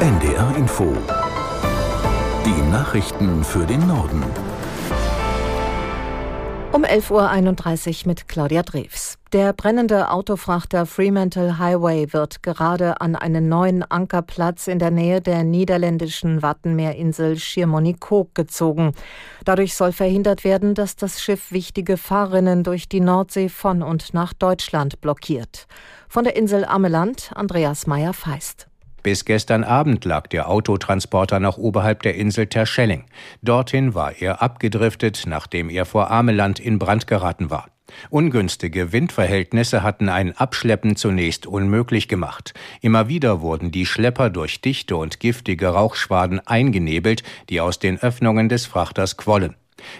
[0.00, 0.96] NDR Info.
[2.46, 4.24] Die Nachrichten für den Norden.
[6.72, 9.09] Um 11.31 Uhr mit Claudia Drews.
[9.32, 15.44] Der brennende Autofrachter Fremantle Highway wird gerade an einen neuen Ankerplatz in der Nähe der
[15.44, 18.92] niederländischen Wattenmeerinsel Schiermonnikoog gezogen.
[19.44, 24.32] Dadurch soll verhindert werden, dass das Schiff wichtige Fahrrinnen durch die Nordsee von und nach
[24.32, 25.68] Deutschland blockiert.
[26.08, 28.66] Von der Insel Ameland Andreas Meyer-Feist.
[29.04, 33.04] Bis gestern Abend lag der Autotransporter noch oberhalb der Insel Terschelling.
[33.42, 37.68] Dorthin war er abgedriftet, nachdem er vor Ameland in Brand geraten war.
[38.10, 42.54] Ungünstige Windverhältnisse hatten ein Abschleppen zunächst unmöglich gemacht.
[42.80, 48.48] Immer wieder wurden die Schlepper durch dichte und giftige Rauchschwaden eingenebelt, die aus den Öffnungen
[48.48, 49.56] des Frachters quollen.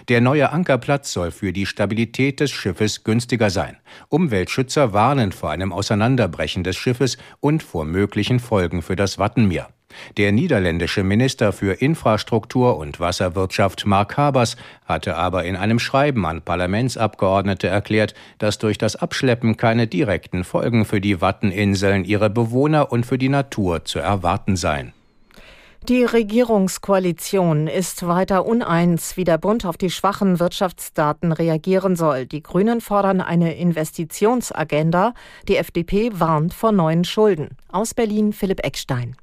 [0.09, 3.77] Der neue Ankerplatz soll für die Stabilität des Schiffes günstiger sein.
[4.09, 9.69] Umweltschützer warnen vor einem Auseinanderbrechen des Schiffes und vor möglichen Folgen für das Wattenmeer.
[10.17, 16.41] Der niederländische Minister für Infrastruktur und Wasserwirtschaft Mark Habers hatte aber in einem Schreiben an
[16.41, 23.05] Parlamentsabgeordnete erklärt, dass durch das Abschleppen keine direkten Folgen für die Watteninseln, ihre Bewohner und
[23.05, 24.93] für die Natur zu erwarten seien.
[25.89, 32.27] Die Regierungskoalition ist weiter uneins, wie der Bund auf die schwachen Wirtschaftsdaten reagieren soll.
[32.27, 35.15] Die Grünen fordern eine Investitionsagenda.
[35.47, 37.57] Die FDP warnt vor neuen Schulden.
[37.71, 39.15] Aus Berlin Philipp Eckstein.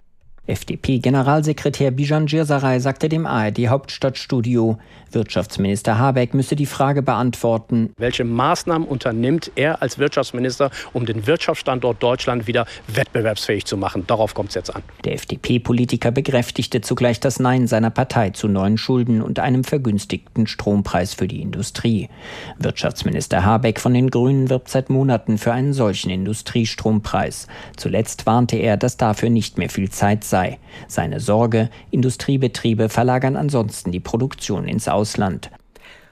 [0.49, 4.79] FDP-Generalsekretär Bijan Girsaray sagte dem ARD-Hauptstadtstudio,
[5.11, 7.93] Wirtschaftsminister Habeck müsse die Frage beantworten.
[7.97, 14.05] Welche Maßnahmen unternimmt er als Wirtschaftsminister, um den Wirtschaftsstandort Deutschland wieder wettbewerbsfähig zu machen?
[14.07, 14.83] Darauf kommt es jetzt an.
[15.05, 21.15] Der FDP-Politiker bekräftigte zugleich das Nein seiner Partei zu neuen Schulden und einem vergünstigten Strompreis
[21.15, 22.09] für die Industrie.
[22.59, 27.47] Wirtschaftsminister Habeck von den Grünen wirbt seit Monaten für einen solchen Industriestrompreis.
[27.77, 30.59] Zuletzt warnte er, dass dafür nicht mehr viel Zeit sei sei.
[30.87, 35.51] Seine Sorge, Industriebetriebe verlagern ansonsten die Produktion ins Ausland.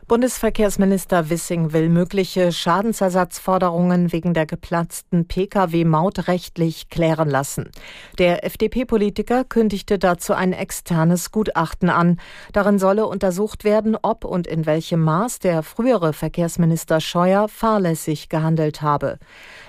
[0.08, 7.72] Bundesverkehrsminister Wissing will mögliche Schadensersatzforderungen wegen der geplatzten Pkw-Maut rechtlich klären lassen.
[8.16, 12.20] Der FDP-Politiker kündigte dazu ein externes Gutachten an.
[12.52, 18.82] Darin solle untersucht werden, ob und in welchem Maß der frühere Verkehrsminister Scheuer fahrlässig gehandelt
[18.82, 19.18] habe.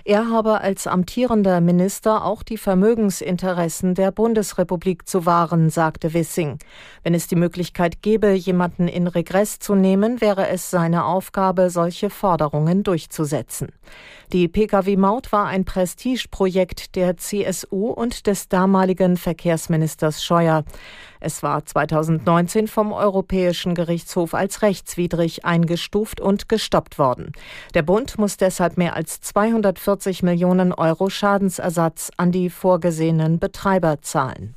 [0.06, 6.60] Er habe als amtierender Minister auch die Vermögensinteressen der Bundesrepublik zu wahren, sagte Wissing.
[7.02, 12.10] Wenn es die Möglichkeit gäbe, jemanden in Regress zu nehmen, wäre es seine Aufgabe, solche
[12.10, 13.70] Forderungen durchzusetzen.
[14.34, 20.66] Die Pkw-Maut war ein Prestigeprojekt der CSU und des damaligen Verkehrsministers Scheuer.
[21.22, 27.32] Es war 2019 vom Europäischen Gerichtshof als rechtswidrig eingestuft und gestoppt worden.
[27.74, 34.56] Der Bund muss deshalb mehr als 240 Millionen Euro Schadensersatz an die vorgesehenen Betreiber zahlen.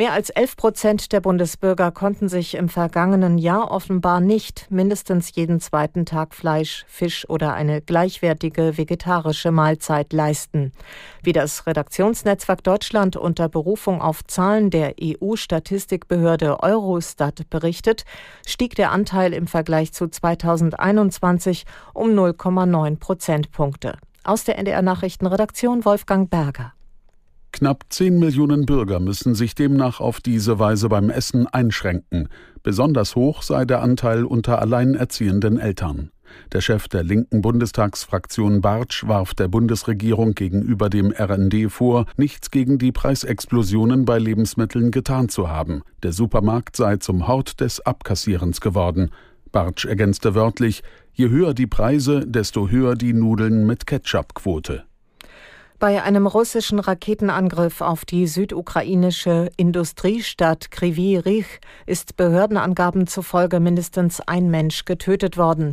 [0.00, 5.60] Mehr als 11 Prozent der Bundesbürger konnten sich im vergangenen Jahr offenbar nicht mindestens jeden
[5.60, 10.72] zweiten Tag Fleisch, Fisch oder eine gleichwertige vegetarische Mahlzeit leisten.
[11.22, 18.06] Wie das Redaktionsnetzwerk Deutschland unter Berufung auf Zahlen der EU-Statistikbehörde Eurostat berichtet,
[18.46, 23.98] stieg der Anteil im Vergleich zu 2021 um 0,9 Prozentpunkte.
[24.24, 26.72] Aus der NDR Nachrichtenredaktion Wolfgang Berger.
[27.52, 32.28] Knapp 10 Millionen Bürger müssen sich demnach auf diese Weise beim Essen einschränken.
[32.62, 36.10] Besonders hoch sei der Anteil unter alleinerziehenden Eltern.
[36.52, 42.78] Der Chef der linken Bundestagsfraktion Bartsch warf der Bundesregierung gegenüber dem RND vor, nichts gegen
[42.78, 45.82] die Preisexplosionen bei Lebensmitteln getan zu haben.
[46.02, 49.10] Der Supermarkt sei zum Hort des Abkassierens geworden.
[49.52, 54.84] Bartsch ergänzte wörtlich, je höher die Preise, desto höher die Nudeln mit Ketchup-Quote.
[55.80, 61.46] Bei einem russischen Raketenangriff auf die südukrainische Industriestadt Kryvyi Rih
[61.86, 65.72] ist Behördenangaben zufolge mindestens ein Mensch getötet worden.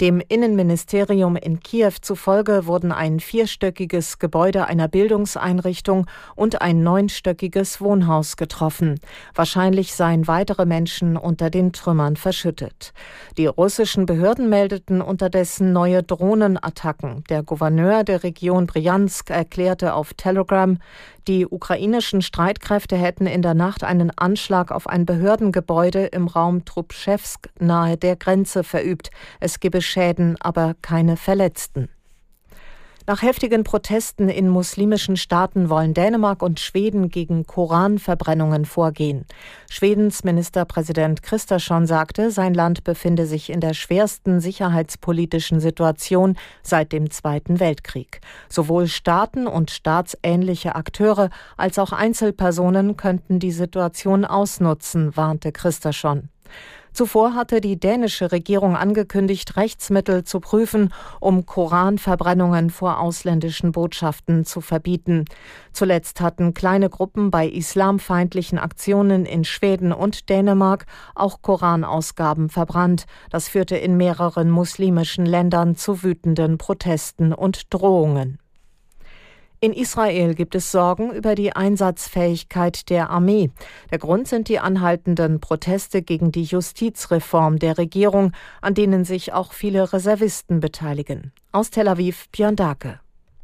[0.00, 8.36] Dem Innenministerium in Kiew zufolge wurden ein vierstöckiges Gebäude einer Bildungseinrichtung und ein neunstöckiges Wohnhaus
[8.36, 9.00] getroffen.
[9.34, 12.92] Wahrscheinlich seien weitere Menschen unter den Trümmern verschüttet.
[13.36, 17.24] Die russischen Behörden meldeten unterdessen neue Drohnenattacken.
[17.28, 20.78] Der Gouverneur der Region Bryansk erklärte auf Telegram,
[21.26, 27.48] die ukrainischen Streitkräfte hätten in der Nacht einen Anschlag auf ein Behördengebäude im Raum Trubschewsk
[27.58, 29.10] nahe der Grenze verübt.
[29.40, 31.88] Es gebe Schäden, aber keine Verletzten.
[33.08, 39.24] Nach heftigen Protesten in muslimischen Staaten wollen Dänemark und Schweden gegen Koranverbrennungen vorgehen.
[39.70, 47.10] Schwedens Ministerpräsident Kristersson sagte, sein Land befinde sich in der schwersten sicherheitspolitischen Situation seit dem
[47.10, 48.20] Zweiten Weltkrieg.
[48.50, 56.28] Sowohl Staaten und staatsähnliche Akteure als auch Einzelpersonen könnten die Situation ausnutzen, warnte Kristersson.
[56.98, 64.60] Zuvor hatte die dänische Regierung angekündigt, Rechtsmittel zu prüfen, um Koranverbrennungen vor ausländischen Botschaften zu
[64.60, 65.24] verbieten.
[65.72, 73.06] Zuletzt hatten kleine Gruppen bei islamfeindlichen Aktionen in Schweden und Dänemark auch Koranausgaben verbrannt.
[73.30, 78.40] Das führte in mehreren muslimischen Ländern zu wütenden Protesten und Drohungen.
[79.60, 83.50] In Israel gibt es Sorgen über die Einsatzfähigkeit der Armee.
[83.90, 89.52] Der Grund sind die anhaltenden Proteste gegen die Justizreform der Regierung, an denen sich auch
[89.52, 91.32] viele Reservisten beteiligen.
[91.50, 93.00] Aus Tel Aviv Björn Dake.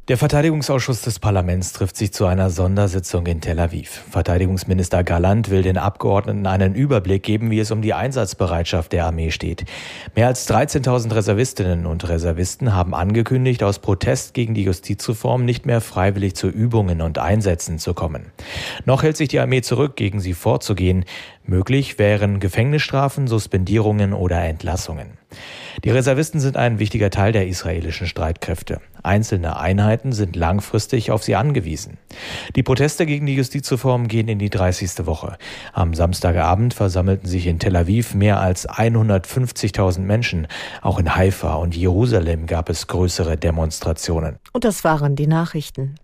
[0.07, 4.03] Der Verteidigungsausschuss des Parlaments trifft sich zu einer Sondersitzung in Tel Aviv.
[4.11, 9.31] Verteidigungsminister Galland will den Abgeordneten einen Überblick geben, wie es um die Einsatzbereitschaft der Armee
[9.31, 9.65] steht.
[10.15, 15.81] Mehr als 13.000 Reservistinnen und Reservisten haben angekündigt, aus Protest gegen die Justizreform nicht mehr
[15.81, 18.27] freiwillig zu Übungen und Einsätzen zu kommen.
[18.85, 21.05] Noch hält sich die Armee zurück, gegen sie vorzugehen.
[21.47, 25.17] Möglich wären Gefängnisstrafen, Suspendierungen oder Entlassungen.
[25.83, 28.79] Die Reservisten sind ein wichtiger Teil der israelischen Streitkräfte.
[29.03, 31.97] Einzelne Einheiten sind langfristig auf sie angewiesen.
[32.55, 35.05] Die Proteste gegen die Justizreform gehen in die 30.
[35.05, 35.37] Woche.
[35.73, 40.47] Am Samstagabend versammelten sich in Tel Aviv mehr als 150.000 Menschen.
[40.81, 44.37] Auch in Haifa und Jerusalem gab es größere Demonstrationen.
[44.53, 45.95] Und das waren die Nachrichten.